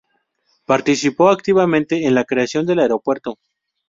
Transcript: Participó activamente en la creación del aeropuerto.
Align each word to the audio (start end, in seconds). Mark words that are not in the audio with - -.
Participó 0.65 1.29
activamente 1.29 2.07
en 2.07 2.15
la 2.15 2.23
creación 2.25 2.65
del 2.65 2.79
aeropuerto. 2.79 3.37